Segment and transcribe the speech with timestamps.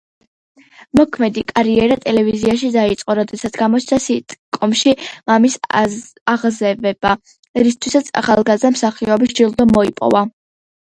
[0.99, 4.95] მოქმედი კარიერა ტელევიზიაში დაიწყო, როდესაც გამოჩნდა სიტკომში
[5.33, 5.61] „მამის
[6.33, 7.15] აღზევება“,
[7.71, 10.31] რისთვისაც ახალგაზრდა მსახიობის ჯილდო მოიპოვა.